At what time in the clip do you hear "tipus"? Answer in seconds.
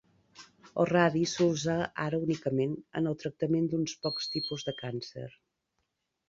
4.37-4.67